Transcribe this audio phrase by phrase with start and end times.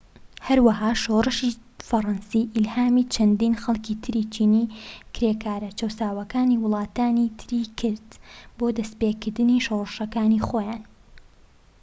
[0.47, 1.51] هەروەها شۆڕشی
[1.87, 4.63] فەرەنسی ئیلهامی چەندین خەڵکی تری چینی
[5.13, 8.09] کرێکارە چەوساوەکانی وڵاتانی تری کرد
[8.57, 10.83] بۆ دەستیپێکردنی شۆڕشەکانی خۆیان